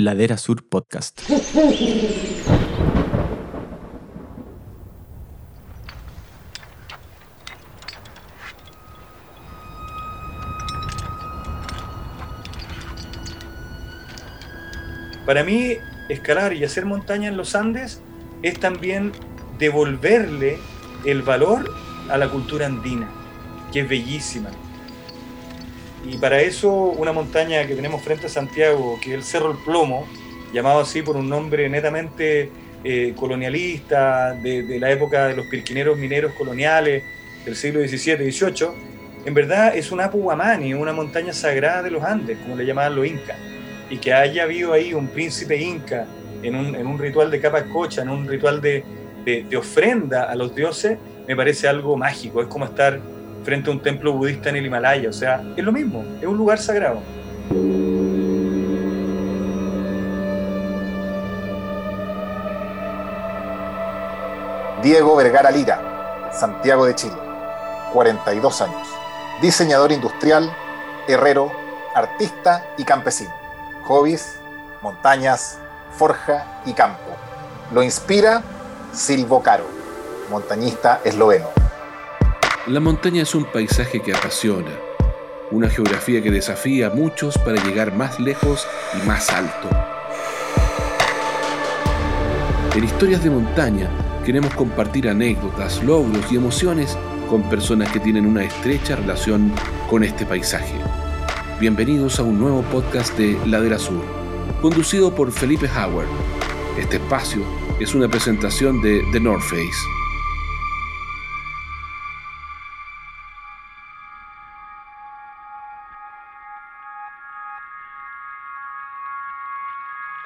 [0.00, 1.20] Ladera Sur Podcast.
[15.26, 15.72] Para mí,
[16.08, 18.00] escalar y hacer montaña en los Andes
[18.44, 19.10] es también
[19.58, 20.58] devolverle
[21.04, 21.74] el valor
[22.08, 23.08] a la cultura andina,
[23.72, 24.50] que es bellísima.
[26.04, 29.58] Y para eso una montaña que tenemos frente a Santiago, que es el Cerro El
[29.58, 30.06] Plomo,
[30.52, 32.50] llamado así por un nombre netamente
[32.84, 37.02] eh, colonialista, de, la época de los pirquineros mineros coloniales
[37.44, 38.68] del siglo XVII y XVIII,
[39.24, 43.06] en verdad es un Apu una montaña sagrada de los Andes, como le llamaban los
[43.06, 43.36] incas.
[43.90, 46.06] Y que haya habido ahí un príncipe inca
[46.42, 48.84] en un, ritual de capa cocha, en un ritual de,
[49.24, 52.40] de ofrenda a los dioses, me parece algo mágico.
[52.40, 53.00] Es como estar
[53.48, 55.08] frente a un templo budista en el Himalaya.
[55.08, 57.00] O sea, es lo mismo, es un lugar sagrado.
[64.82, 67.16] Diego Vergara Lira, Santiago de Chile,
[67.94, 68.86] 42 años.
[69.40, 70.54] Diseñador industrial,
[71.08, 71.50] herrero,
[71.94, 73.32] artista y campesino.
[73.86, 74.38] Hobbies,
[74.82, 75.58] montañas,
[75.96, 77.16] forja y campo.
[77.72, 78.42] Lo inspira
[78.92, 79.64] Silvo Caro,
[80.28, 81.57] montañista esloveno.
[82.68, 84.70] La montaña es un paisaje que apasiona,
[85.50, 89.70] una geografía que desafía a muchos para llegar más lejos y más alto.
[92.74, 93.88] En historias de montaña
[94.22, 96.98] queremos compartir anécdotas, logros y emociones
[97.30, 99.50] con personas que tienen una estrecha relación
[99.88, 100.74] con este paisaje.
[101.58, 104.04] Bienvenidos a un nuevo podcast de Ladera Sur,
[104.60, 106.08] conducido por Felipe Howard.
[106.78, 107.40] Este espacio
[107.80, 109.97] es una presentación de The North Face.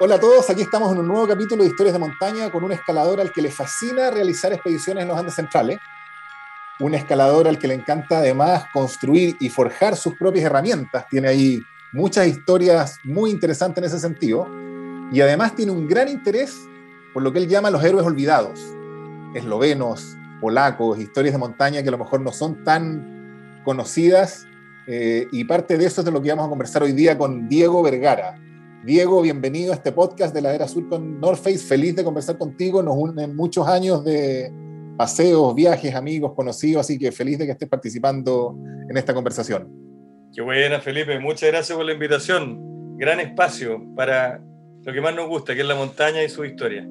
[0.05, 2.73] Hola a todos, aquí estamos en un nuevo capítulo de Historias de Montaña con un
[2.73, 5.79] escalador al que le fascina realizar expediciones en los Andes Centrales,
[6.81, 11.61] un escalador al que le encanta además construir y forjar sus propias herramientas, tiene ahí
[11.93, 14.45] muchas historias muy interesantes en ese sentido,
[15.13, 16.67] y además tiene un gran interés
[17.13, 18.59] por lo que él llama los héroes olvidados,
[19.33, 24.45] eslovenos, polacos, historias de montaña que a lo mejor no son tan conocidas,
[24.85, 27.47] eh, y parte de eso es de lo que vamos a conversar hoy día con
[27.47, 28.37] Diego Vergara.
[28.85, 31.59] Diego, bienvenido a este podcast de la Era Sur con North Face.
[31.59, 32.83] Feliz de conversar contigo.
[32.83, 34.51] Nos unen muchos años de
[34.97, 38.57] paseos, viajes, amigos, conocidos, así que feliz de que estés participando
[38.89, 39.71] en esta conversación.
[40.35, 41.17] Qué buena, Felipe.
[41.17, 42.97] Muchas gracias por la invitación.
[42.97, 44.43] Gran espacio para
[44.81, 46.85] lo que más nos gusta, que es la montaña y su historia.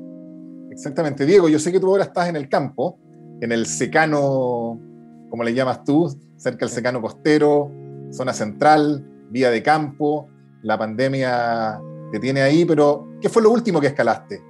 [0.70, 1.26] Exactamente.
[1.26, 2.98] Diego, yo sé que tú ahora estás en el campo,
[3.42, 4.80] en el secano,
[5.28, 7.70] como le llamas tú, cerca del secano costero,
[8.10, 10.30] zona central, vía de campo
[10.62, 11.80] la pandemia
[12.10, 14.42] te tiene ahí, pero ¿qué fue lo último que escalaste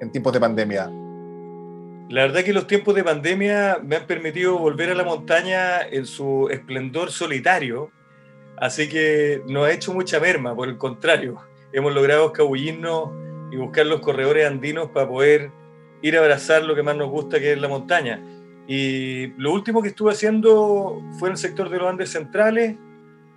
[0.00, 0.90] en tiempos de pandemia?
[2.08, 6.06] La verdad que los tiempos de pandemia me han permitido volver a la montaña en
[6.06, 7.92] su esplendor solitario,
[8.56, 11.40] así que no ha hecho mucha merma, por el contrario,
[11.72, 13.10] hemos logrado escabullirnos
[13.52, 15.50] y buscar los corredores andinos para poder
[16.02, 18.20] ir a abrazar lo que más nos gusta, que es la montaña.
[18.66, 22.76] Y lo último que estuve haciendo fue en el sector de los Andes centrales,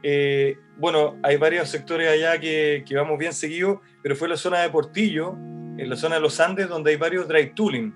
[0.03, 4.69] eh, bueno, hay varios sectores allá que, vamos bien seguidos, pero fue la zona de
[4.69, 5.33] Portillo,
[5.77, 7.93] en la zona de los Andes, donde hay varios dry tooling.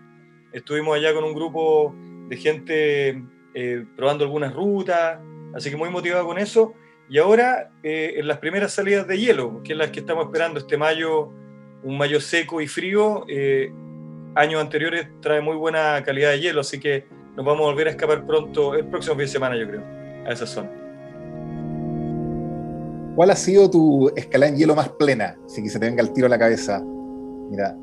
[0.52, 1.96] Estuvimos allá con un grupo
[2.30, 3.24] de gente
[3.54, 5.20] eh, probando algunas rutas,
[5.54, 6.74] así que muy motivado con eso.
[7.10, 10.59] Y ahora eh, en las primeras salidas de hielo, que es las que estamos esperando
[10.59, 11.30] este mayo,
[11.84, 13.26] un mayo seco y frío,
[14.36, 17.06] años anteriores trae muy buena calidad de hielo, así que
[17.36, 19.84] nos vamos a volver a escapar pronto, el próximo fin de semana yo creo,
[20.26, 20.87] a esa zona.
[23.17, 25.35] ¿Cuál ha sido tu escalada en hielo más plena?
[25.47, 26.83] Si que se te venga el tiro a la cabeza.
[27.50, 27.75] Mira,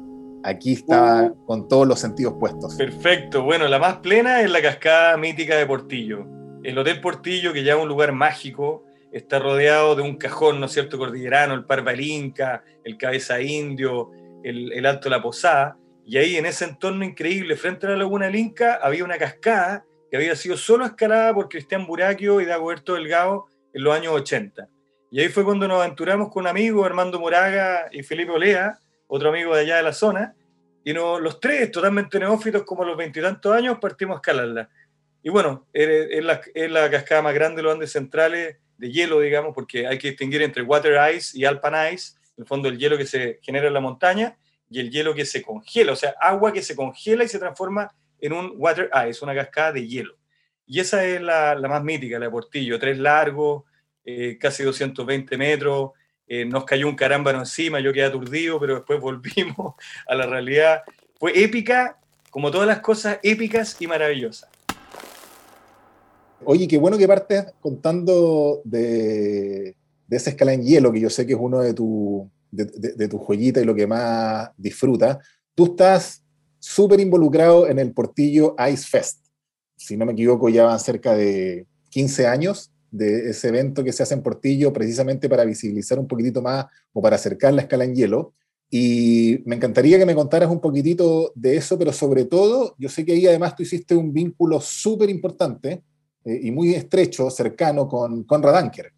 [0.45, 1.45] aquí está uh.
[1.45, 2.77] con todos los sentidos puestos.
[2.77, 3.43] Perfecto.
[3.43, 6.25] Bueno, la más plena es la cascada mítica de Portillo.
[6.63, 10.67] El Hotel Portillo, que ya es un lugar mágico, está rodeado de un cajón, ¿no
[10.67, 14.13] es cierto?, cordillerano, el Parva el Inca, el Cabeza Indio,
[14.45, 15.77] el, el Alto La Posada.
[16.07, 19.85] Y ahí, en ese entorno increíble, frente a la Laguna del Inca, había una cascada
[20.13, 24.69] que había sido solo escalada por Cristian Buraquio y Dagoberto Delgado en los años 80.
[25.15, 29.29] Y ahí fue cuando nos aventuramos con un amigo, Armando Moraga y Felipe Olea, otro
[29.29, 30.35] amigo de allá de la zona,
[30.83, 34.69] y los tres, totalmente neófitos, como a los veintitantos años, partimos a escalarla.
[35.23, 39.21] Y bueno, es la, es la cascada más grande de los Andes centrales, de hielo,
[39.21, 42.77] digamos, porque hay que distinguir entre water ice y alpine ice, en el fondo el
[42.77, 44.37] hielo que se genera en la montaña
[44.69, 47.89] y el hielo que se congela, o sea, agua que se congela y se transforma
[48.21, 50.17] en un water ice, una cascada de hielo.
[50.67, 53.63] Y esa es la, la más mítica, la de Portillo, tres largos,
[54.05, 55.93] eh, casi 220 metros,
[56.27, 59.75] eh, nos cayó un carámbano encima, yo quedé aturdido, pero después volvimos
[60.07, 60.83] a la realidad.
[61.19, 61.99] Fue épica,
[62.31, 64.49] como todas las cosas épicas y maravillosas.
[66.45, 69.75] Oye, qué bueno que partes contando de,
[70.11, 73.61] esa escala en hielo, que yo sé que es uno de tus de, tu joyita
[73.61, 75.19] y lo que más disfrutas.
[75.55, 76.23] Tú estás
[76.59, 79.27] súper involucrado en el Portillo Ice Fest.
[79.77, 84.05] Si no me equivoco, ya van cerca de 15 años de ese evento que se
[84.05, 87.97] hace en Portillo precisamente para visibilizar un poquitito más o para acercar la escala en
[87.97, 88.35] hielo.
[88.71, 93.05] Y me encantaría que me contaras un poquitito de eso, pero sobre todo, yo sé
[93.05, 95.83] que ahí además tú hiciste un vínculo súper importante
[96.25, 98.93] eh, y muy estrecho, cercano con Conrad Anker.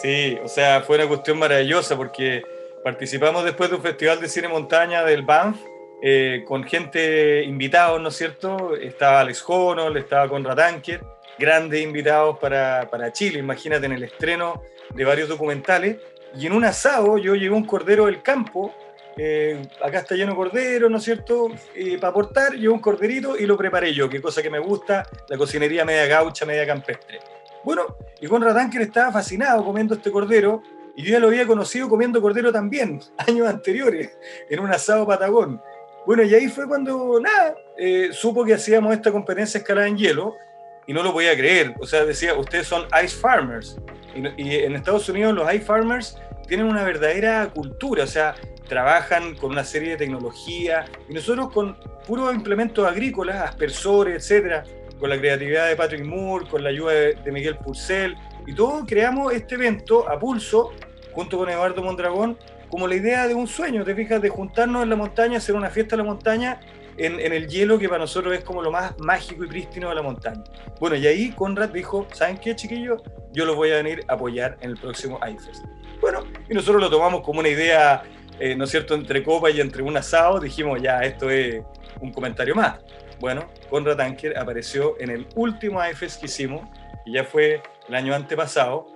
[0.00, 2.42] Sí, o sea, fue una cuestión maravillosa porque
[2.82, 5.58] participamos después de un festival de cine montaña del Banff
[6.02, 8.76] eh, con gente invitados, ¿no es cierto?
[8.76, 11.02] Estaba Alex Honnold, estaba Conrad Anker,
[11.38, 14.62] grandes invitados para, para Chile, imagínate en el estreno
[14.94, 15.98] de varios documentales.
[16.36, 18.74] Y en un asado yo llevé un cordero del campo
[19.20, 21.48] eh, acá está lleno de cordero, ¿no es cierto?
[21.74, 25.08] Eh, para aportar, yo un corderito y lo preparé yo, que cosa que me gusta,
[25.28, 27.18] la cocinería media gaucha, media campestre.
[27.64, 30.62] Bueno, y Conrad Anker estaba fascinado comiendo este cordero,
[30.94, 34.16] y yo ya lo había conocido comiendo cordero también, años anteriores,
[34.48, 35.60] en un asado patagón.
[36.06, 40.34] Bueno, y ahí fue cuando, nada, eh, supo que hacíamos esta competencia escalada en hielo,
[40.88, 41.74] y no lo podía creer.
[41.78, 43.76] O sea, decía, ustedes son ice farmers.
[44.14, 46.16] Y, en Estados Unidos los ice farmers
[46.48, 48.34] tienen una verdadera cultura, o sea,
[48.68, 54.64] trabajan con una serie de tecnología y nosotros con puros implementos agrícolas, aspersores, etcétera,
[54.98, 58.16] con la creatividad de Patrick Moore, con la ayuda de, Miguel Purcell
[58.46, 60.72] y todo creamos este evento a pulso
[61.12, 62.38] junto con Eduardo Mondragón
[62.70, 65.70] como la idea de un sueño, te fijas, de juntarnos en la montaña, hacer una
[65.70, 66.60] fiesta en la montaña
[66.96, 69.94] en, en, el hielo que para nosotros es como lo más mágico y prístino de
[69.94, 70.42] la montaña.
[70.80, 73.02] Bueno, y ahí Conrad dijo, ¿saben qué, chiquillos?
[73.32, 75.64] Yo los voy a venir a apoyar en el próximo iFest.
[76.00, 78.02] Bueno, y nosotros lo tomamos como una idea
[78.40, 81.62] eh, ¿no es cierto?, entre copa y entre un asado, dijimos, ya, esto es
[82.00, 82.78] un comentario más.
[83.18, 86.68] Bueno, Conrad Anker apareció en el último AFES que hicimos,
[87.04, 88.86] que ya fue el año antepasado,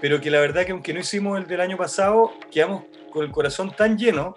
[0.00, 3.30] pero que la verdad que aunque no hicimos el del año pasado, quedamos con el
[3.30, 4.34] corazón tan lleno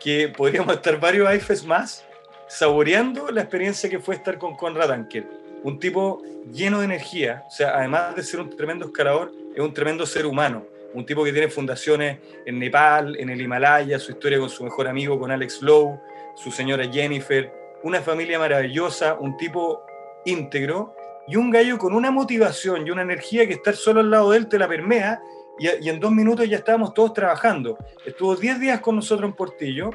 [0.00, 2.04] que podríamos estar varios AFES más
[2.48, 5.26] saboreando la experiencia que fue estar con Conrad Anker.
[5.62, 6.22] Un tipo
[6.52, 10.26] lleno de energía, o sea, además de ser un tremendo escalador, es un tremendo ser
[10.26, 14.64] humano un tipo que tiene fundaciones en Nepal, en el Himalaya, su historia con su
[14.64, 16.00] mejor amigo, con Alex Lowe,
[16.34, 17.52] su señora Jennifer,
[17.82, 19.84] una familia maravillosa, un tipo
[20.24, 20.94] íntegro
[21.26, 24.38] y un gallo con una motivación y una energía que estar solo al lado de
[24.38, 25.20] él te la permea
[25.58, 27.78] y, en dos minutos ya estábamos todos trabajando.
[28.04, 29.90] Estuvo 10 días con nosotros en Portillo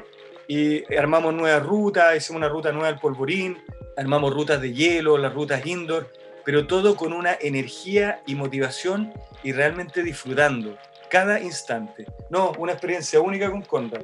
[0.46, 3.58] y armamos nuevas rutas, hicimos una ruta nueva al Polvorín,
[3.96, 6.10] armamos rutas de hielo, las rutas indoor,
[6.44, 9.12] pero todo con una energía y motivación
[9.42, 10.76] y realmente disfrutando
[11.10, 12.06] cada instante.
[12.30, 14.02] No, una experiencia única con Conrad.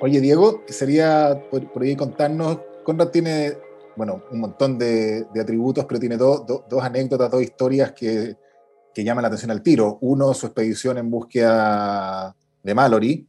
[0.00, 3.54] Oye, Diego, sería por, ahí contarnos, Conrad tiene,
[3.96, 8.36] bueno, un montón de, atributos, pero tiene dos anécdotas, dos historias que,
[8.94, 9.98] que, llaman la atención al tiro.
[10.00, 13.26] Uno, su expedición en búsqueda de Mallory,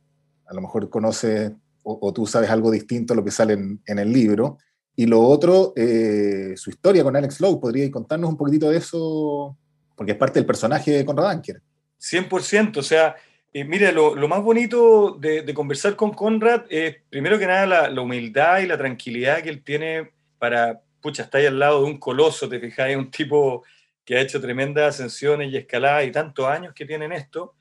[0.47, 1.55] a lo mejor conoce
[1.87, 4.57] o, tú sabes algo distinto a lo que sale en, el libro.
[4.95, 9.55] Y lo otro, eh, su historia con Alex Lowe, ¿podría contarnos un poquitito de eso?
[9.95, 11.61] Porque es parte del personaje de Conrad Anker.
[11.99, 13.15] 100%, o sea,
[13.53, 18.59] eh, mire, lo, más bonito de, conversar con Conrad es, primero que nada, la, humildad
[18.59, 22.49] y la tranquilidad que él tiene para, pucha, está ahí al lado de un coloso,
[22.49, 23.63] te fijáis, un tipo
[24.05, 27.55] que ha hecho tremendas ascensiones y escaladas y tantos años que tiene en esto.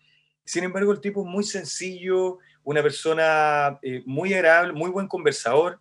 [0.44, 5.80] Sin embargo, el tipo es muy sencillo, una persona eh, muy agradable, muy buen conversador.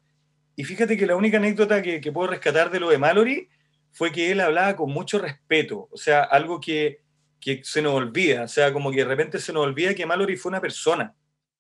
[0.56, 3.50] Y fíjate que la única anécdota que, que puedo rescatar de lo de Mallory
[3.92, 7.04] fue que él hablaba con mucho respeto, o sea, algo que
[7.44, 10.38] que se nos olvida, o sea, como que de repente se nos olvida que Mallory
[10.38, 11.14] fue una persona,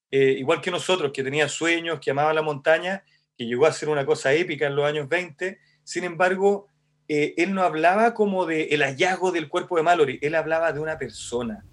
[0.09, 3.03] eh, igual que nosotros, que tenía sueños, que amaba la montaña,
[3.37, 6.67] que llegó a ser una cosa épica en los años 20, sin embargo,
[7.07, 10.79] eh, él no hablaba como de el hallazgo del cuerpo de Mallory, él hablaba de
[10.79, 11.63] una persona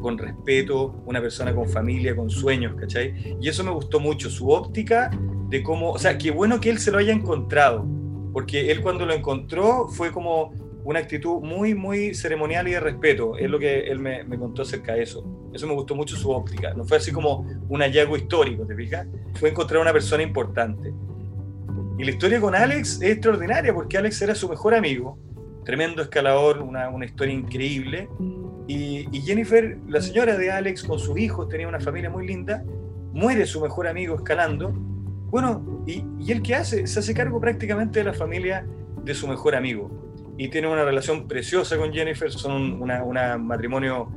[0.00, 3.36] con respeto, una persona con familia, con sueños, ¿cachai?
[3.40, 5.10] Y eso me gustó mucho, su óptica
[5.48, 7.84] de cómo, o sea, qué bueno que él se lo haya encontrado,
[8.32, 10.52] porque él cuando lo encontró fue como
[10.84, 13.36] una actitud muy, muy ceremonial y de respeto.
[13.36, 15.22] Es lo que él me, me, contó acerca de eso.
[15.52, 16.72] Eso me gustó mucho su óptica.
[16.72, 19.06] No fue así como un hallazgo histórico, ¿te fijas?
[19.34, 20.94] Fue encontrar una persona importante.
[21.98, 25.18] Y la historia con Alex es extraordinaria porque Alex era su mejor amigo,
[25.64, 28.08] tremendo escalador, una, una historia increíble.
[28.68, 32.62] Y, y, Jennifer, la señora de Alex, con sus hijos, tenía una familia muy linda,
[33.12, 34.70] muere su mejor amigo escalando.
[34.70, 36.86] Bueno, y, y él qué hace?
[36.86, 38.64] Se hace cargo prácticamente de la familia
[39.02, 39.98] de su mejor amigo
[40.38, 44.08] y tiene una relación preciosa con Jennifer, son un matrimonio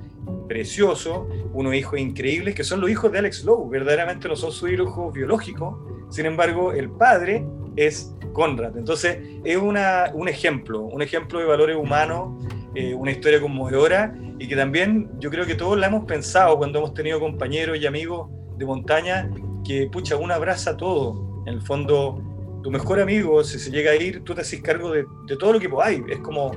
[0.48, 4.70] precioso, unos hijos increíbles que son los hijos de Alex Lowe, verdaderamente no son sus
[4.70, 5.76] hijos biológicos,
[6.12, 7.44] sin embargo el padre
[7.76, 12.44] es Conrad, entonces es una, un ejemplo, un ejemplo de valores humanos,
[12.76, 16.80] eh, una historia conmovedora y que también yo creo que todos la hemos pensado cuando
[16.80, 19.30] hemos tenido compañeros y amigos de montaña
[19.66, 22.22] que, pucha, uno abraza todo, en el fondo
[22.62, 25.06] tu mejor amigo, si se llega a ir, tú te haces cargo de,
[25.40, 26.04] todo lo que hay.
[26.10, 26.52] Es como,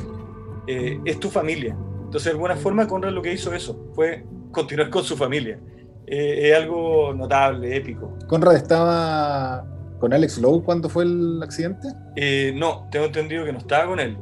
[0.67, 1.77] eh, es tu familia.
[2.05, 5.59] Entonces, de alguna forma, Conrad lo que hizo eso, fue continuar con su familia.
[6.07, 8.17] Eh, es algo notable, épico.
[8.29, 9.67] ¿Conrad estaba
[10.05, 11.89] con Alex Lowe cuando fue el accidente?
[12.15, 14.19] Eh, no, tengo entendido que no estaba con él.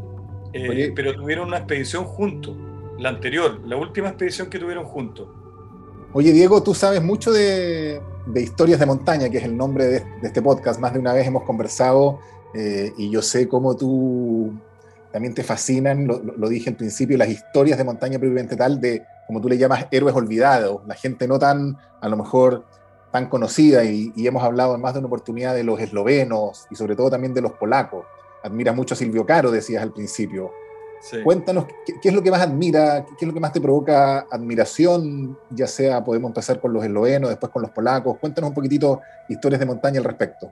[0.94, 2.56] pero tuvieron una expedición juntos,
[3.00, 5.26] la anterior, la última expedición que tuvieron juntos.
[6.12, 10.04] Oye, Diego, tú sabes mucho de, de Historias de Montaña, que es el nombre de,
[10.22, 10.78] este podcast.
[10.78, 12.20] Más de una vez hemos conversado
[12.54, 14.52] eh, y yo sé cómo tú
[15.10, 19.40] también te fascinan, lo, dije al principio, las historias de montaña propiamente tal, de como
[19.40, 22.64] tú le llamas héroes olvidados, la gente no tan, a lo mejor,
[23.12, 26.96] tan conocida y, hemos hablado en más de una oportunidad de los eslovenos y sobre
[26.96, 28.06] todo también de los polacos.
[28.42, 30.50] Admiras mucho a Silvio Caro, decías al principio.
[31.24, 35.36] Cuéntanos ¿qué, es lo que más admira, qué es lo que más te provoca admiración,
[35.50, 38.18] ya sea podemos empezar con los eslovenos, después con los polacos.
[38.18, 40.50] Cuéntanos un poquitito historias de montaña al respecto.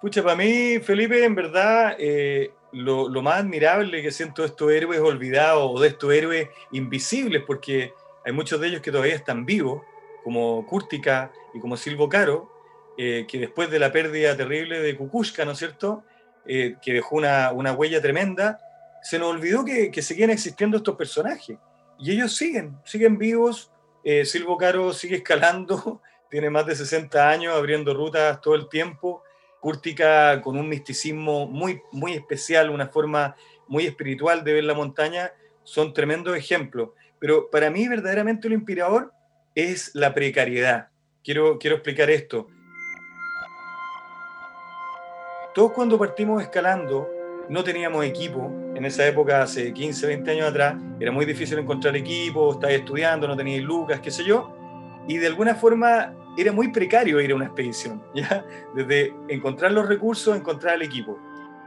[0.00, 5.00] Pucha, para mí, Felipe, en verdad, eh, lo, más admirable que siento de estos héroes
[5.00, 7.92] olvidados o de estos héroes invisibles, porque
[8.24, 9.82] hay muchos de ellos que todavía están vivos,
[10.22, 12.50] como Kurtika y como Silvo Caro,
[12.96, 16.04] eh, que después de la pérdida terrible de Kukushka, ¿no es cierto?,
[16.44, 18.60] eh, que dejó una, una huella tremenda,
[19.02, 21.56] se nos olvidó que, que, seguían existiendo estos personajes.
[21.98, 23.70] Y ellos siguen, siguen vivos.
[24.04, 29.22] Eh, Silvo Caro sigue escalando, tiene más de 60 años, abriendo rutas todo el tiempo.
[29.60, 33.36] Cúrtica con un misticismo muy, muy especial, una forma
[33.68, 36.90] muy espiritual de ver la montaña, son tremendos ejemplos.
[37.20, 39.12] Pero para mí verdaderamente lo inspirador
[39.54, 40.88] es la precariedad.
[41.22, 42.48] Quiero, quiero explicar esto.
[45.54, 47.08] Todos cuando partimos escalando
[47.48, 48.50] no teníamos equipo.
[48.74, 53.28] En esa época, hace 15, 20 años atrás, era muy difícil encontrar equipo, estabas estudiando,
[53.28, 54.56] no tenías lucas, qué sé yo.
[55.06, 58.44] Y de alguna forma era muy precario ir a una expedición, ¿ya?
[58.74, 61.18] Desde encontrar los recursos, encontrar el equipo.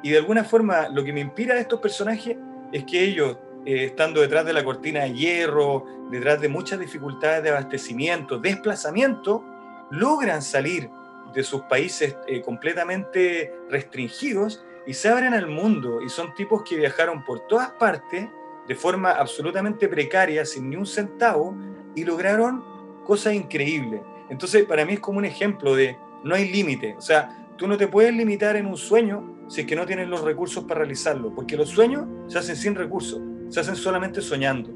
[0.01, 2.37] Y de alguna forma lo que me inspira de estos personajes
[2.71, 7.43] es que ellos, eh, estando detrás de la cortina de hierro, detrás de muchas dificultades
[7.43, 9.43] de abastecimiento, desplazamiento,
[9.91, 10.89] logran salir
[11.33, 16.77] de sus países eh, completamente restringidos y se abren al mundo y son tipos que
[16.77, 18.27] viajaron por todas partes
[18.67, 21.55] de forma absolutamente precaria, sin ni un centavo,
[21.93, 22.63] y lograron
[23.03, 24.01] cosas increíbles.
[24.29, 26.95] Entonces, para mí es como un ejemplo de no hay límite.
[26.97, 30.07] O sea, tú no te puedes limitar en un sueño si es que no tienes
[30.07, 33.21] los recursos para realizarlo, porque los sueños se hacen sin recursos,
[33.55, 34.69] se hacen solamente soñando.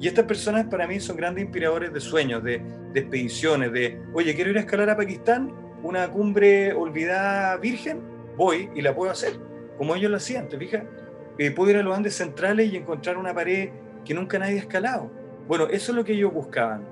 [0.00, 2.60] Y estas personas para mí son grandes inspiradores de sueños, de,
[2.92, 8.00] de expediciones, de, oye, quiero ir a escalar a Pakistán, una cumbre olvidada virgen,
[8.36, 10.84] voy y la puedo hacer como ellos lo hacían, ¿te fijas?
[11.38, 13.70] Eh, puedo ir a los Andes centrales y encontrar una pared
[14.04, 15.10] que nunca nadie ha escalado.
[15.48, 16.84] Bueno, eso es lo que ellos buscaban,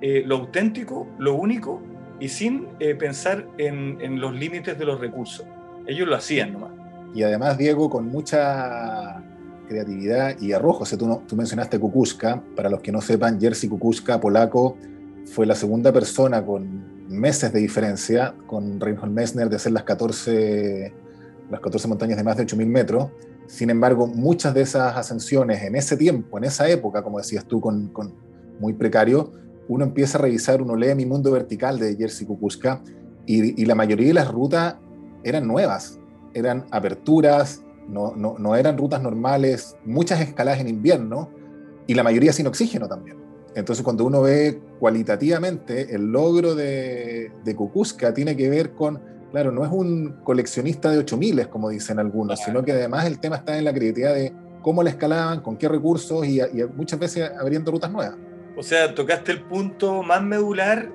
[0.00, 1.82] eh, lo auténtico, lo único,
[2.20, 5.46] y sin eh, pensar en, los límites de los recursos.
[5.86, 6.70] Ellos lo hacían nomás.
[7.14, 9.22] Y además, Diego, con mucha
[9.68, 10.82] creatividad y arrojo.
[10.82, 12.42] O sea, tú, tú mencionaste Kukuska.
[12.56, 14.76] Para los que no sepan, Jerzy Kukuska, polaco,
[15.26, 20.92] fue la segunda persona con meses de diferencia con Reinhold Messner de hacer las 14
[21.50, 23.10] las 14 montañas de más de 8.000 metros.
[23.46, 27.60] Sin embargo, muchas de esas ascensiones en ese tiempo, en esa época, como decías tú,
[27.60, 27.90] con,
[28.60, 29.32] muy precario,
[29.68, 32.82] uno empieza a revisar, uno lee Mi Mundo Vertical de Jerzy Kukuska
[33.26, 34.76] y, la mayoría de las rutas
[35.22, 35.98] eran nuevas,
[36.34, 41.30] eran aperturas, no, no, eran rutas normales, muchas escaladas en invierno
[41.86, 43.16] y la mayoría sin oxígeno también.
[43.54, 49.52] Entonces, cuando uno ve cualitativamente el logro de, de Kukuska, tiene que ver con Claro,
[49.52, 53.58] no es un coleccionista de 8000, como dicen algunos, sino que además el tema está
[53.58, 56.40] en la creatividad de cómo la escalaban, con qué recursos y,
[56.74, 58.16] muchas veces abriendo rutas nuevas.
[58.56, 60.90] O sea, tocaste el punto más medular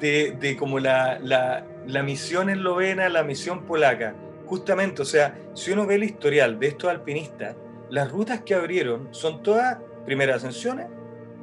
[0.00, 4.14] de, de como la, la, la misión eslovena, la misión polaca.
[4.46, 7.56] Justamente, o sea, si uno ve el historial de estos alpinistas,
[7.90, 10.86] las rutas que abrieron son todas primeras ascensiones,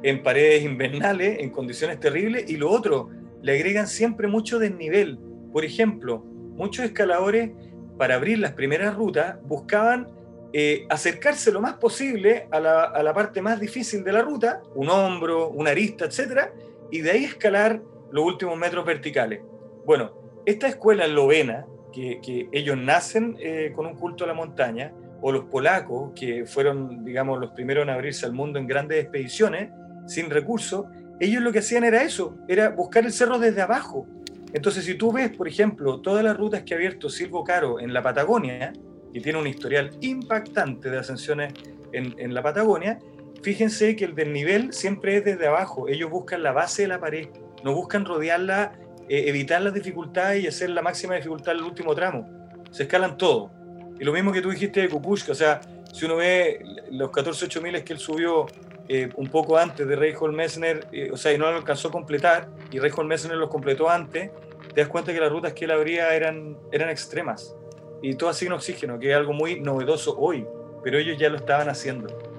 [0.02, 5.18] en paredes invernales, en condiciones terribles, y lo otro, le agregan siempre mucho desnivel.
[5.52, 6.24] Por ejemplo,
[6.56, 7.50] muchos escaladores,
[7.98, 10.08] para abrir las primeras rutas, buscaban
[10.52, 15.48] eh, acercarse lo más posible a la, parte más difícil de la ruta, un hombro,
[15.48, 16.50] una arista, etc.,
[16.90, 17.80] y de ahí escalar
[18.10, 19.40] los últimos metros verticales.
[19.86, 20.12] Bueno,
[20.44, 25.30] esta escuela eslovena, que, que ellos nacen eh, con un culto a la montaña, o
[25.30, 29.70] los polacos, que fueron, digamos, los primeros en abrirse al mundo en grandes expediciones,
[30.06, 30.86] sin recursos,
[31.20, 34.06] ellos lo que hacían era eso, era buscar el cerro desde abajo.
[34.52, 37.92] Entonces, si tú ves, por ejemplo, todas las rutas que ha abierto Silvo Caro en
[37.94, 38.72] la Patagonia,
[39.12, 41.52] y tiene un historial impactante de ascensiones
[41.92, 42.98] en, en la Patagonia,
[43.42, 45.88] fíjense que el desnivel siempre es desde abajo.
[45.88, 47.28] Ellos buscan la base de la pared,
[47.62, 48.72] no buscan rodearla,
[49.08, 52.28] eh, evitar las dificultades y hacer la máxima dificultad en el último tramo.
[52.70, 53.50] Se escalan todo.
[53.98, 55.60] Y lo mismo que tú dijiste de Kukushka, o sea,
[55.92, 58.46] si uno ve los 14 8000 que él subió
[58.88, 61.90] eh, un poco antes de Reinhold Messner, eh, o sea, y no lo alcanzó a
[61.92, 64.30] completar, y Reinhold Messner los completó antes,
[64.74, 67.54] te das cuenta que las rutas que él abría eran, eran extremas.
[68.00, 70.46] Y todo sin oxígeno, que es algo muy novedoso hoy,
[70.82, 72.31] pero ellos ya lo estaban haciendo.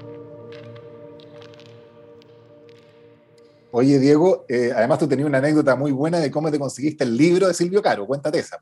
[3.75, 7.18] Oye, Diego, eh, además tú tenías una anécdota muy buena de cómo te conseguiste el
[7.18, 8.06] libro de Silvio Caro.
[8.06, 8.62] Cuéntate esa.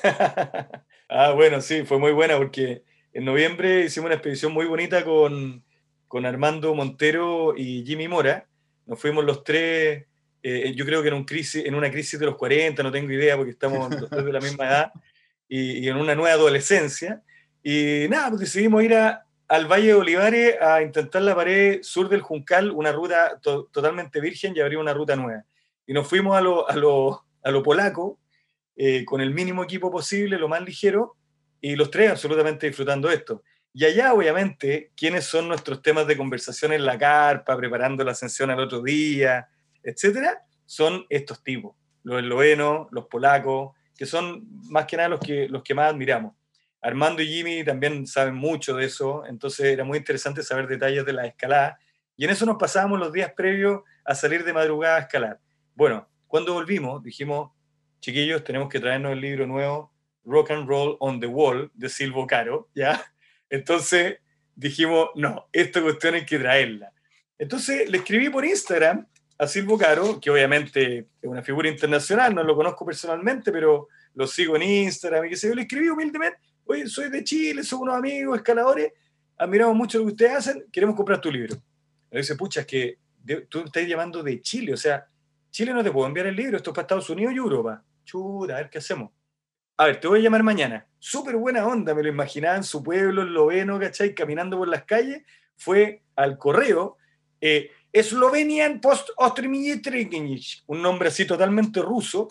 [1.08, 5.64] ah, bueno, sí, fue muy buena porque en noviembre hicimos una expedición muy bonita con,
[6.06, 8.46] con Armando Montero y Jimmy Mora.
[8.86, 10.04] Nos fuimos los tres,
[10.44, 13.10] eh, yo creo que en, un crisis, en una crisis de los 40, no tengo
[13.10, 14.92] idea porque estamos los tres de la misma edad,
[15.48, 17.24] y, y en una nueva adolescencia.
[17.60, 22.08] Y nada, pues decidimos ir a, al Valle de Olivares a intentar la pared sur
[22.08, 25.44] del Juncal, una ruta totalmente virgen y abrir una ruta nueva.
[25.86, 28.18] Y nos fuimos a lo, a lo, a lo polaco,
[28.76, 31.16] eh, con el mínimo equipo posible, lo más ligero,
[31.60, 33.42] y los tres absolutamente disfrutando esto.
[33.72, 38.50] Y allá, obviamente, ¿quiénes son nuestros temas de conversación en la carpa, preparando la ascensión
[38.50, 39.48] al otro día,
[39.82, 40.44] etcétera?
[40.64, 45.62] Son estos tipos, los eslovenos, los polacos, que son más que nada los que, los
[45.62, 46.34] que más admiramos.
[46.84, 51.14] Armando y Jimmy también saben mucho de eso, entonces era muy interesante saber detalles de
[51.14, 51.78] la escalada.
[52.14, 55.40] Y en eso nos pasábamos los días previos a salir de madrugada a escalar.
[55.74, 57.52] Bueno, cuando volvimos, dijimos,
[58.00, 59.94] chiquillos, tenemos que traernos el libro nuevo,
[60.26, 63.02] Rock and Roll on the Wall, de Silvo Caro, ¿ya?
[63.48, 64.18] Entonces
[64.54, 66.92] dijimos, no, esta cuestión hay que traerla.
[67.38, 69.06] Entonces le escribí por Instagram
[69.38, 74.26] a Silvo Caro, que obviamente es una figura internacional, no lo conozco personalmente, pero lo
[74.26, 77.80] sigo en Instagram y que se yo, le escribí humildemente, oye, soy de Chile, soy
[77.80, 78.92] unos amigos, escaladores,
[79.36, 81.56] admiramos mucho lo que ustedes hacen, queremos comprar tu libro.
[82.10, 82.98] Le dice, pucha, es que
[83.48, 85.06] tú estás llamando de Chile, o sea,
[85.50, 87.82] Chile no te puedo enviar el libro, esto es para Estados Unidos y Europa.
[88.04, 89.10] Chuta, a ver qué hacemos.
[89.76, 90.86] A ver, te voy a llamar mañana.
[90.98, 94.14] Súper buena onda, me lo imaginaba en su pueblo, en Loveno, ¿cachai?
[94.14, 95.22] Caminando por las calles.
[95.56, 96.98] Fue al correo,
[97.40, 97.70] eh,
[98.02, 99.10] Slovenian Post
[100.66, 102.28] un nombre así totalmente ruso,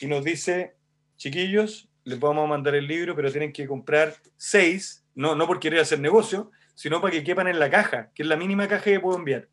[0.00, 0.76] y nos dice,
[1.16, 5.58] chiquillos, les vamos a mandar el libro, pero tienen que comprar seis, no, no por
[5.58, 8.84] querer hacer negocio, sino para que quepan en la caja, que es la mínima caja
[8.84, 9.48] que puedo enviar.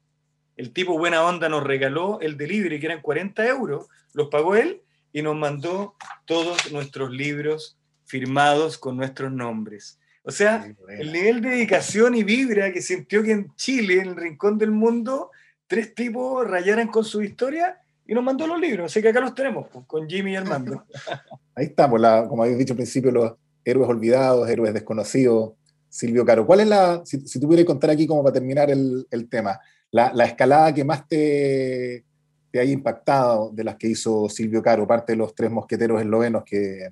[0.58, 4.82] El tipo buena onda nos regaló el delivery, que eran 40 euros, los pagó él
[5.14, 10.00] y nos mandó todos nuestros libros firmados con nuestros nombres.
[10.24, 14.16] O sea, el nivel de dedicación y vibra que sintió que en Chile, en el
[14.16, 15.32] rincón del mundo,
[15.66, 18.92] tres tipos rayaran con su historia y nos mandó los libros.
[18.92, 20.86] Así que acá los tenemos, pues, con Jimmy y Armando.
[21.56, 23.34] Ahí estamos, la, como habéis dicho al principio, los
[23.64, 25.54] héroes olvidados, héroes desconocidos.
[25.90, 29.28] Silvio Caro, ¿cuál es la, si, si tú contar aquí como para terminar el, el
[29.28, 29.60] tema,
[29.92, 32.06] la, la, escalada que más te,
[32.50, 36.46] te haya impactado de las que hizo Silvio Caro, parte de los tres mosqueteros eslovenos
[36.46, 36.92] que,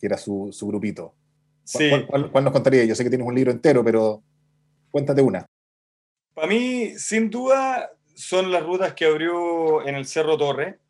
[0.00, 1.14] que era su, su grupito?
[1.62, 1.90] Sí.
[2.08, 2.84] ¿Cuál, cuál, nos contaría?
[2.84, 4.20] Yo sé que tienes un libro entero, pero
[4.90, 5.46] cuéntate una.
[6.34, 10.80] Para mí, sin duda, son las rutas que abrió en el Cerro Torre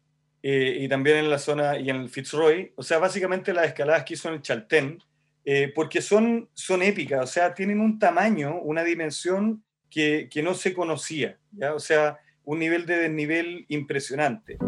[0.43, 2.73] eh, y también en la zona y en el Fitzroy.
[2.77, 5.03] O sea, básicamente las escaladas que hizo en el Chaltén,
[5.45, 10.55] eh, porque son, son épicas, o sea, tienen un tamaño, una dimensión que, que no
[10.55, 11.75] se conocía, ¿ya?
[11.75, 14.59] o sea, un nivel de desnivel impresionante.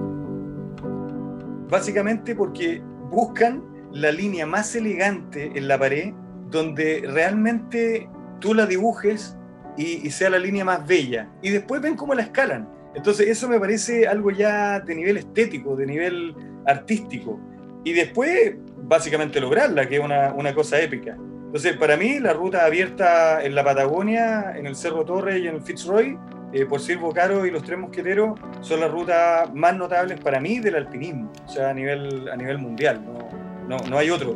[1.68, 6.12] Básicamente porque buscan la línea más elegante en la pared,
[6.50, 8.08] donde realmente
[8.40, 9.36] tú la dibujes
[9.76, 11.30] y, sea la línea más bella.
[11.42, 12.68] Y después ven cómo la escalan.
[12.94, 16.34] Entonces eso me parece algo ya de nivel estético, de nivel
[16.66, 17.40] artístico.
[17.84, 21.16] Y después, básicamente lograrla, que es una, una cosa épica.
[21.46, 25.56] Entonces, para mí, la ruta abierta en la Patagonia, en el Cerro Torre y en
[25.56, 26.18] el Fitzroy,
[26.54, 30.60] eh, por Silvo Caro y los Tres Mosqueteros, son las rutas más notables para mí
[30.60, 33.02] del alpinismo, o sea, a nivel, a nivel mundial.
[33.04, 33.28] No,
[33.68, 34.34] no, no hay otro.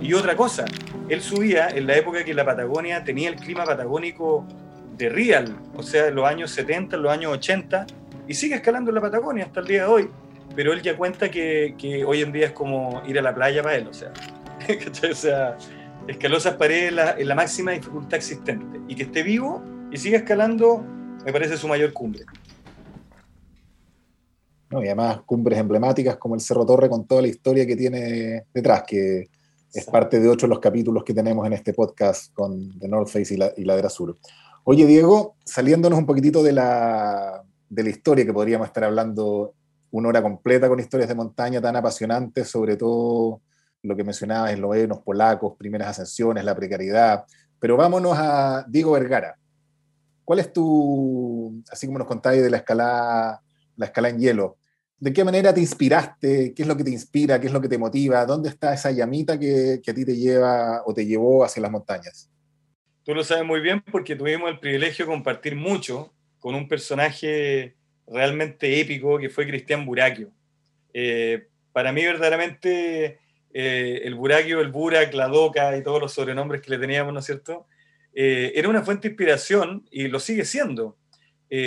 [0.00, 0.64] Y otra cosa,
[1.12, 4.46] él subía en la época que la Patagonia tenía el clima patagónico
[4.96, 7.86] de real, o sea, en los años 70, en los años 80,
[8.28, 10.10] y sigue escalando en la Patagonia hasta el día de hoy,
[10.54, 13.76] pero él ya cuenta que, hoy en día es como ir a la playa para
[13.76, 15.56] él, o sea,
[16.08, 19.98] escaló esas paredes en la, en la máxima dificultad existente, y que esté vivo y
[19.98, 20.84] siga escalando,
[21.24, 22.24] me parece su mayor cumbre.
[24.70, 28.46] No, y además cumbres emblemáticas como el Cerro Torre con toda la historia que tiene
[28.54, 29.28] detrás, que
[29.72, 33.08] es parte de otro de los capítulos que tenemos en este podcast con The North
[33.08, 34.16] Face y, la, y Ladera Sur.
[34.64, 39.54] Oye, Diego, saliéndonos un poquitito de la, de la historia, que podríamos estar hablando
[39.90, 43.40] una hora completa con historias de montaña tan apasionantes, sobre todo
[43.82, 47.24] lo que mencionabas, eslovenos, polacos, primeras ascensiones, la precariedad.
[47.58, 49.36] Pero vámonos a Diego Vergara.
[50.24, 53.42] ¿Cuál es tu, así como nos contáis de la escalada,
[53.76, 54.58] la escalada en hielo,
[55.02, 56.54] ¿de qué manera te inspiraste?
[56.54, 57.40] ¿Qué es lo que te inspira?
[57.40, 58.24] ¿Qué es lo que te motiva?
[58.24, 61.72] ¿Dónde está esa llamita que, que a ti te lleva o te llevó hacia las
[61.72, 62.30] montañas?
[63.02, 67.74] Tú lo sabes muy bien porque tuvimos el privilegio de compartir mucho con un personaje
[68.06, 70.30] realmente épico que fue Cristian Buraquio.
[70.94, 73.18] Eh, para mí verdaderamente
[73.52, 77.18] eh, el Buraquio, el Burak, la Doca y todos los sobrenombres que le teníamos, ¿no
[77.18, 77.66] es cierto?
[78.14, 80.96] Eh, era una fuente de inspiración y lo sigue siendo.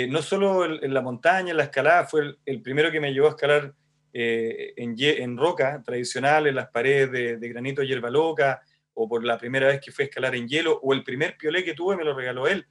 [0.09, 3.31] No solo en, la montaña, en la escalada, fue el, primero que me llevó a
[3.31, 3.73] escalar
[4.11, 8.61] en, en, roca tradicional, en las paredes de, granito hierba loca,
[8.95, 11.63] o por la primera vez que fui a escalar en hielo, o el primer piolé
[11.63, 12.65] que tuve me lo regaló él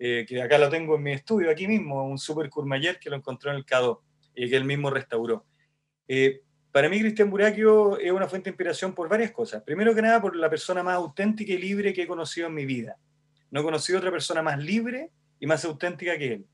[0.00, 3.16] eh, que acá lo tengo en mi estudio, aquí mismo, un Super Courmayeur que lo
[3.16, 4.02] encontró en el Cado
[4.34, 5.44] y que él mismo restauró.
[6.06, 9.62] Eh, para mí, Cristian Buraquio es una fuente de inspiración por varias cosas.
[9.64, 12.64] Primero que nada, por la persona más auténtica y libre que he conocido en mi
[12.64, 12.96] vida.
[13.50, 16.46] No he conocido otra persona más libre y más auténtica que él.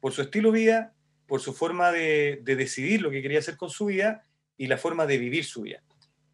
[0.00, 0.94] Por su estilo de vida,
[1.26, 4.24] por su forma de, de decidir lo que quería hacer con su vida
[4.56, 5.82] y la forma de vivir su vida.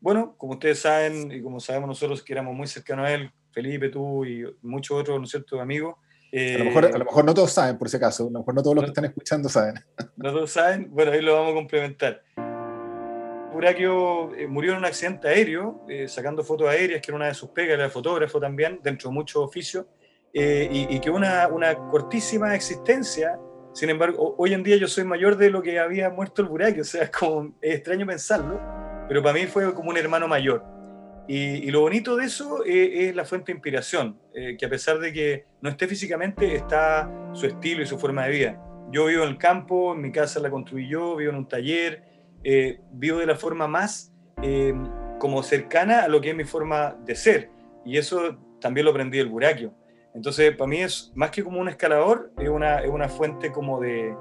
[0.01, 3.89] Bueno, como ustedes saben y como sabemos nosotros que éramos muy cercanos a él, Felipe,
[3.89, 5.97] tú y muchos otros, ¿no es cierto?, amigos,
[6.33, 8.27] a, lo mejor, a lo mejor no todos saben, por ese caso.
[8.27, 9.75] A lo mejor no todos los que están escuchando saben.
[10.17, 10.91] No todos saben.
[10.91, 12.23] Bueno, ahí lo vamos a complementar.
[13.53, 17.35] Buraquio eh, murió en un accidente aéreo, eh, sacando fotos aéreas, que era una de
[17.35, 19.87] sus pegas, era fotógrafo también, dentro de muchos oficios,
[20.33, 23.39] eh, y, que una, una cortísima existencia.
[23.77, 26.81] Sin embargo, hoy en día yo soy mayor de lo que había muerto el Buraquio,
[26.81, 28.59] o sea, es, como, extraño pensarlo,
[29.07, 30.65] pero para mí fue como un hermano mayor.
[31.29, 35.13] Y, lo bonito de eso es, la fuente de inspiración, eh, que a pesar de
[35.13, 38.63] que no esté físicamente, está su estilo y su forma de vida.
[38.93, 42.03] Yo vivo en el campo, en mi casa la construí yo, vivo en un taller,
[42.45, 44.11] eh, vivo de la forma más
[44.43, 44.73] eh,
[45.19, 47.51] como cercana a lo que es mi forma de ser.
[47.85, 49.75] Y eso también lo aprendí del buraquio.
[50.17, 53.79] Entonces, para mí es más que como un escalador, es una, es una fuente como
[53.81, 54.17] de,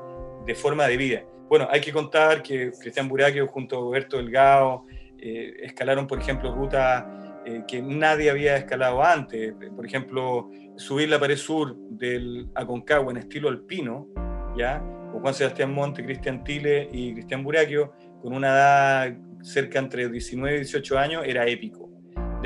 [0.45, 1.23] de forma de vida.
[1.47, 4.85] Bueno, hay que contar que Cristian Buraquio junto a Roberto Delgado,
[5.17, 7.05] eh, escalaron, por ejemplo, rutas
[7.45, 9.53] eh, que nadie había escalado antes.
[9.73, 14.09] Por ejemplo, subir la pared sur del Aconcagua en estilo alpino,
[14.57, 14.79] ¿ya?
[15.11, 20.57] con Juan Sebastián Monte, Cristian Tile y Cristian Buraquio, con una edad cerca entre 19
[20.57, 21.94] y 18 años, era épico.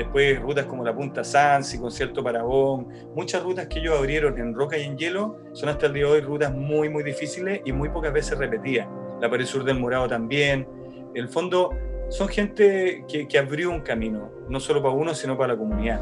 [0.00, 4.78] Después rutas como la Punta Sansi, Concierto Parabón, muchas rutas que ellos abrieron en roca
[4.78, 7.90] y en hielo son hasta el día de hoy rutas muy, muy difíciles y muy
[7.90, 8.88] pocas veces repetidas.
[9.20, 10.66] La pared sur del Morado también.
[11.14, 11.68] En el fondo,
[12.08, 16.00] son gente que, abrió un camino, no solo para uno, sino para la comunidad.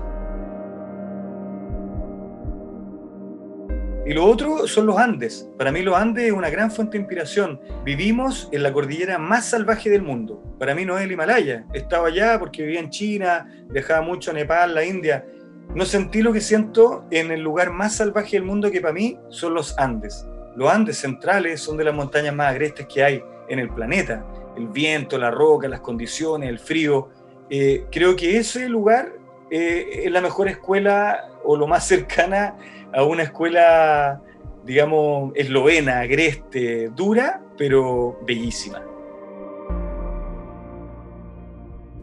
[4.08, 5.50] Y lo otro son los Andes.
[5.58, 7.60] Para mí los Andes es una gran fuente de inspiración.
[7.84, 10.42] Vivimos en la cordillera más salvaje del mundo.
[10.58, 11.66] Para mí no es el Himalaya.
[11.74, 15.26] Estaba allá porque vivía en China, viajaba mucho a Nepal, la India.
[15.74, 19.18] No sentí lo que siento en el lugar más salvaje del mundo que para mí
[19.28, 20.26] son los Andes.
[20.56, 24.24] Los Andes centrales son de las montañas más agrestes que hay en el planeta
[24.56, 27.10] el viento, la roca, las condiciones, el frío.
[27.50, 29.12] Eh, creo que ese lugar
[29.50, 32.56] eh, es la mejor escuela o lo más cercana
[32.92, 34.20] a una escuela,
[34.64, 38.82] digamos, eslovena, agreste, dura, pero bellísima.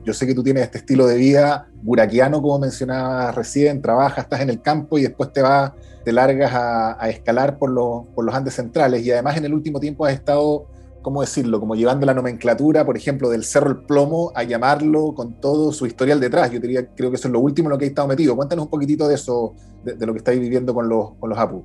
[0.03, 4.41] Yo sé que tú tienes este estilo de vida buraquiano, como mencionabas recién, trabajas, estás
[4.41, 5.71] en el campo y después te vas,
[6.03, 9.79] te largas a, escalar por los, por los Andes centrales y además en el último
[9.79, 10.67] tiempo has estado
[11.05, 11.59] ¿cómo decirlo?
[11.59, 15.85] Como llevando la nomenclatura, por ejemplo, del Cerro El Plomo a llamarlo con todo su
[15.85, 16.49] historial detrás.
[16.49, 18.35] Yo diría, creo que eso es lo último en lo que he estado metido.
[18.35, 21.63] Cuéntanos un poquitito de eso, de, lo que estáis viviendo con los, con los APU.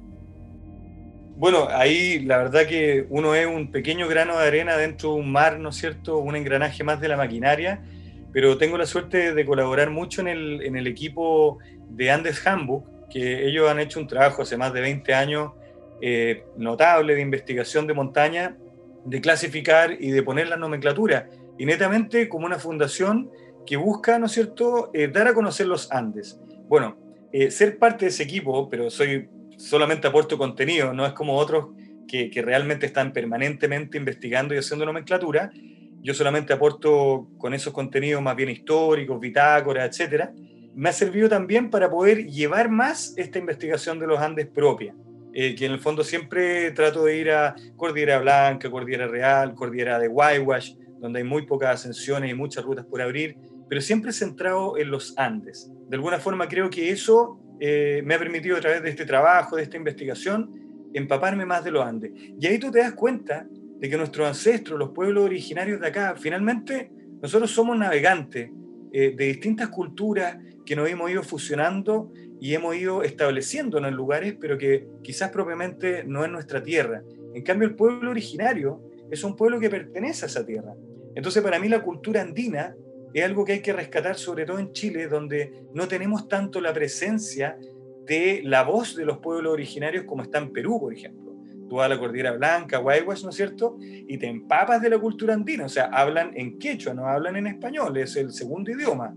[1.39, 5.33] Bueno, ahí la verdad que uno es un pequeño grano de arena dentro de un
[5.33, 6.19] mar, ¿no es cierto?
[6.19, 7.83] Un engranaje más de la maquinaria,
[8.35, 11.57] pero tengo la suerte de colaborar mucho en el, en el equipo
[11.89, 15.53] de Andes Handbook, que ellos han hecho un trabajo hace más de 20 años
[16.03, 18.55] eh, notable de investigación de montaña
[19.05, 23.31] de clasificar y de poner la nomenclatura, y netamente como una fundación
[23.67, 26.41] que busca, ¿no es cierto?, eh, dar a conocer los Andes.
[26.69, 26.99] Bueno,
[27.33, 31.67] eh, ser parte de ese equipo, pero soy solamente aporto contenido, no es como otros
[32.09, 35.53] que, que, realmente están permanentemente investigando y haciendo nomenclatura.
[36.03, 40.33] Yo solamente aporto con esos contenidos más bien históricos, bitácoras, etcétera.
[40.75, 44.95] Me ha servido también para poder llevar más esta investigación de los Andes propia.
[45.33, 49.99] Eh, que en el fondo siempre trato de ir a Cordillera Blanca, Cordillera Real, Cordillera
[49.99, 53.37] de Guaywash, donde hay muy pocas ascensiones y muchas rutas por abrir,
[53.69, 55.71] pero siempre centrado en los Andes.
[55.89, 59.57] De alguna forma creo que eso eh, me ha permitido a través de este trabajo,
[59.57, 60.51] de esta investigación,
[60.93, 62.11] empaparme más de los Andes.
[62.39, 63.47] Y ahí tú te das cuenta
[63.79, 66.91] de que nuestros ancestros, los pueblos originarios de acá, finalmente
[67.23, 68.51] nosotros somos navegantes
[68.93, 74.35] eh, de distintas culturas que nos hemos ido fusionando y hemos ido estableciéndonos en lugares,
[74.41, 77.03] pero que quizás propiamente no es nuestra tierra.
[77.35, 80.75] En cambio, el pueblo originario es un pueblo que pertenece a esa tierra.
[81.15, 82.75] Entonces, para mí la cultura andina
[83.13, 86.73] es algo que hay que rescatar, sobre todo en Chile, donde no tenemos tanto la
[86.73, 87.59] presencia
[88.07, 91.37] de la voz de los pueblos originarios como está en Perú, por ejemplo.
[91.69, 93.77] Tú vas a la Cordillera Blanca, Guayguas, ¿no es cierto?
[93.81, 97.47] Y te empapas de la cultura andina, o sea, hablan en quechua, no hablan en
[97.47, 99.15] español, es el segundo idioma.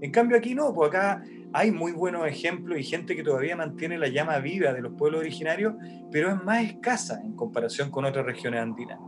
[0.00, 1.22] En cambio aquí no, pues acá
[1.54, 5.20] hay muy buenos ejemplos y gente que todavía mantiene la llama viva de los pueblos
[5.20, 5.74] originarios,
[6.10, 8.98] pero es más escasa en comparación con otras regiones andinas.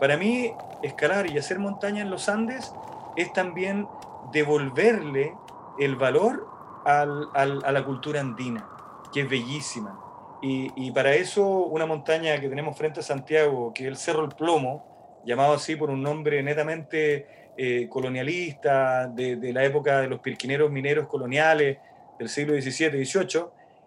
[0.00, 2.74] Para mí, escalar y hacer montaña en los Andes
[3.16, 3.88] es también
[4.32, 5.34] devolverle
[5.78, 6.46] el valor
[6.84, 8.68] a la cultura andina,
[9.12, 9.98] que es bellísima.
[10.46, 14.28] Y, para eso una montaña que tenemos frente a Santiago, que es el Cerro El
[14.28, 20.70] Plomo, llamado así por un nombre netamente eh, colonialista, de, la época de los pirquineros
[20.70, 21.78] mineros coloniales
[22.18, 23.44] del siglo XVII XVIII,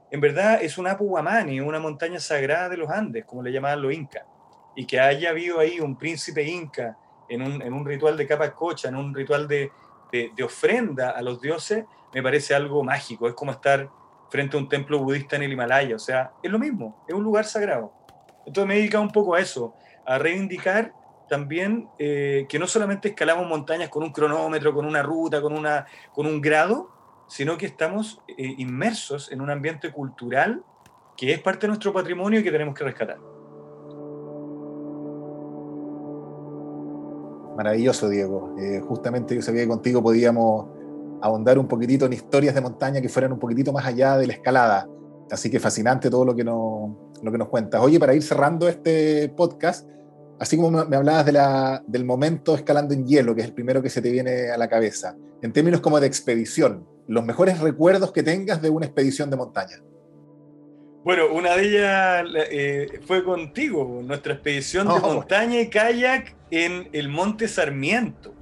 [0.09, 3.83] en verdad es un Apu Guamani, una montaña sagrada de los Andes, como le llamaban
[3.83, 4.23] los incas
[4.75, 6.97] y que haya habido ahí un príncipe inca
[7.29, 9.71] en un, en un ritual de capa cocha, en un ritual de,
[10.11, 13.27] de, ofrenda a los dioses, me parece algo mágico.
[13.27, 13.89] Es como estar
[14.29, 15.95] frente a un templo budista en el Himalaya.
[15.95, 17.93] O sea, es lo mismo, es un lugar sagrado.
[18.45, 19.73] Entonces me he dedicado un poco a eso,
[20.05, 20.93] a reivindicar
[21.27, 25.85] también eh, que no solamente escalamos montañas con un cronómetro, con una ruta, con, una,
[26.13, 26.89] con un grado,
[27.27, 30.63] sino que estamos eh, inmersos en un ambiente cultural
[31.17, 33.17] que es parte de nuestro patrimonio y que tenemos que rescatar.
[37.57, 38.55] Maravilloso, Diego.
[38.59, 40.76] Eh, justamente yo sabía que contigo podíamos
[41.21, 44.33] ahondar un poquitito en historias de montaña que fueran un poquitito más allá de la
[44.33, 44.87] escalada.
[45.29, 47.81] Así que fascinante todo lo que, nos, lo que nos cuentas.
[47.81, 49.87] Oye, para ir cerrando este podcast,
[50.39, 53.81] así como me hablabas de la, del momento escalando en hielo, que es el primero
[53.81, 58.11] que se te viene a la cabeza, en términos como de expedición, los mejores recuerdos
[58.11, 59.81] que tengas de una expedición de montaña.
[61.03, 65.13] Bueno, una de ellas eh, fue contigo, nuestra expedición de oh.
[65.13, 68.33] montaña y kayak en el Monte Sarmiento.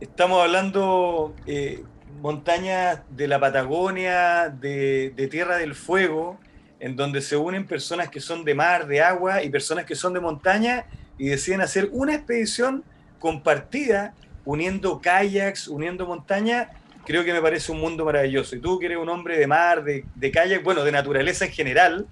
[0.00, 1.84] Estamos hablando eh,
[2.20, 6.38] montañas de la Patagonia, de, Tierra del Fuego,
[6.80, 10.12] en donde se unen personas que son de mar, de agua y personas que son
[10.12, 10.86] de montaña
[11.18, 12.84] y deciden hacer una expedición
[13.18, 16.70] compartida, uniendo kayaks, uniendo montaña
[17.06, 18.56] creo que me parece un mundo maravilloso.
[18.56, 21.52] Y tú que eres un hombre de mar, de, de kayak, bueno, de naturaleza en
[21.52, 22.06] general,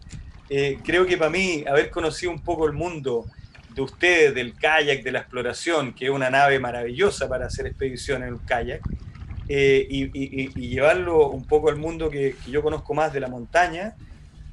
[0.49, 3.27] eh, creo que para mí haber conocido un poco el mundo
[3.75, 8.29] de ustedes, del kayak, de la exploración, que es una nave maravillosa para hacer expediciones
[8.29, 8.81] en el kayak,
[9.49, 13.95] eh, y, llevarlo un poco al mundo que, yo conozco más de la montaña,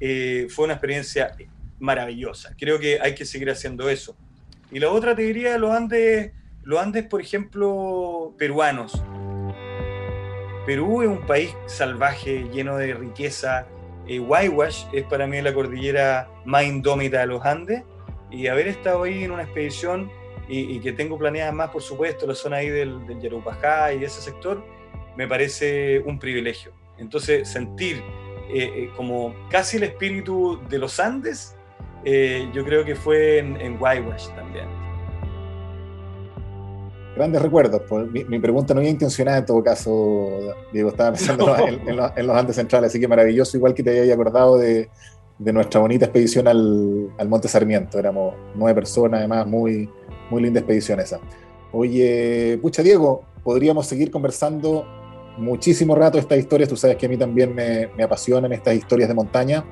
[0.00, 1.34] eh, fue una experiencia
[1.78, 2.54] maravillosa.
[2.58, 4.16] Creo que hay que seguir haciendo eso.
[4.70, 9.02] Y la otra te diría los Andes, los Andes, por ejemplo, peruanos.
[10.66, 13.66] Perú es un país salvaje, lleno de riqueza.
[14.06, 17.82] Eh, Huayhuash es para mí la cordillera más indómita de los Andes.
[18.30, 20.10] Y haber estado ahí en una expedición
[20.48, 24.20] y, que tengo planeadas más, por supuesto, la zona ahí del, del Yarupajá y ese
[24.20, 24.62] sector,
[25.16, 26.72] me parece un privilegio.
[26.98, 28.02] Entonces, sentir
[28.52, 31.56] eh, eh, como casi el espíritu de los Andes,
[32.04, 34.66] eh, yo creo que fue en, en también.
[37.16, 37.82] Grandes recuerdos.
[37.88, 40.90] Pues, mi, pregunta no iba intencionada en todo caso, Diego.
[40.90, 41.96] Estaba pensando en,
[42.26, 44.88] los, Andes Centrales, así que maravilloso, igual que te había acordado de,
[45.38, 47.98] nuestra bonita expedición al, Monte Sarmiento.
[47.98, 49.88] Éramos nueve personas, además, muy,
[50.30, 51.20] muy linda expedición esa.
[51.72, 54.86] Oye, pucha, Diego, podríamos seguir conversando
[55.38, 56.68] muchísimo rato estas historias.
[56.68, 59.64] Tú sabes que a mí también me, apasionan estas historias de montaña.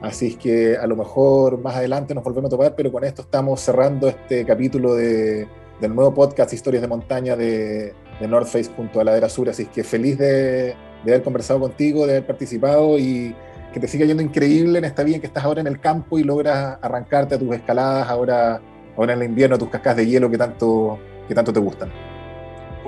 [0.00, 3.22] Así es que a lo mejor más adelante nos volvemos a topar, pero con esto
[3.22, 5.48] estamos cerrando este capítulo de
[5.80, 9.48] del nuevo podcast Historias de Montaña de, de North Face junto a Ladera Sur.
[9.48, 13.34] Así que feliz de, haber conversado contigo, de haber participado y
[13.72, 16.18] que te siga yendo increíble en esta vida en que estás ahora en el campo
[16.18, 18.60] y logras arrancarte a tus escaladas ahora,
[18.96, 21.90] ahora en el invierno, a tus cascas de hielo que tanto, que tanto te gustan.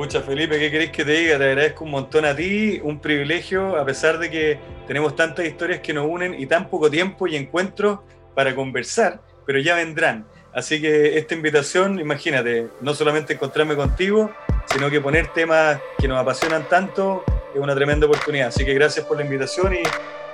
[0.00, 1.36] Pucha, Felipe, ¿qué querés que te diga?
[1.36, 5.80] Te agradezco un montón a ti, un privilegio, a pesar de que tenemos tantas historias
[5.80, 7.98] que nos unen y tan poco tiempo y encuentros
[8.34, 10.24] para conversar, pero ya vendrán.
[10.54, 14.30] Así que esta invitación, imagínate, no solamente encontrarme contigo,
[14.72, 17.22] sino que poner temas que nos apasionan tanto
[17.54, 18.48] es una tremenda oportunidad.
[18.48, 19.82] Así que gracias por la invitación y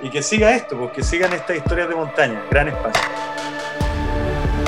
[0.01, 3.03] y que siga esto, porque pues, sigan estas historias de montaña, gran espacio.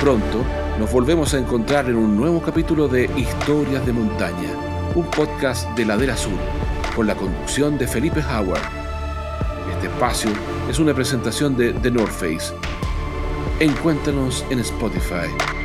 [0.01, 0.45] Pronto
[0.79, 4.49] nos volvemos a encontrar en un nuevo capítulo de Historias de Montaña,
[4.95, 6.37] un podcast de Ladera Sur,
[6.95, 8.61] con la conducción de Felipe Howard.
[9.71, 10.31] Este espacio
[10.69, 12.53] es una presentación de The North Face.
[13.59, 15.58] Encuéntranos en Spotify.